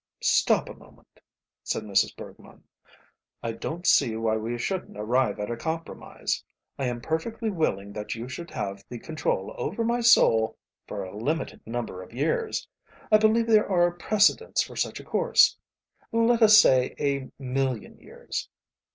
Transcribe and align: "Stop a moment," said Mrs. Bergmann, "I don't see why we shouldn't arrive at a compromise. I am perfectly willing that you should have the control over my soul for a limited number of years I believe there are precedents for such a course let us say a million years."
"Stop 0.23 0.67
a 0.67 0.73
moment," 0.73 1.19
said 1.61 1.83
Mrs. 1.83 2.15
Bergmann, 2.15 2.63
"I 3.43 3.51
don't 3.51 3.85
see 3.85 4.15
why 4.15 4.35
we 4.35 4.57
shouldn't 4.57 4.97
arrive 4.97 5.39
at 5.39 5.51
a 5.51 5.55
compromise. 5.55 6.43
I 6.79 6.85
am 6.85 7.01
perfectly 7.01 7.51
willing 7.51 7.93
that 7.93 8.15
you 8.15 8.27
should 8.27 8.49
have 8.49 8.83
the 8.89 8.97
control 8.97 9.53
over 9.59 9.83
my 9.83 9.99
soul 10.01 10.57
for 10.87 11.03
a 11.03 11.15
limited 11.15 11.61
number 11.67 12.01
of 12.01 12.13
years 12.13 12.67
I 13.11 13.19
believe 13.19 13.45
there 13.45 13.69
are 13.69 13.91
precedents 13.91 14.63
for 14.63 14.75
such 14.75 14.99
a 14.99 15.03
course 15.05 15.55
let 16.11 16.41
us 16.41 16.59
say 16.59 16.95
a 16.99 17.29
million 17.37 17.99
years." 17.99 18.49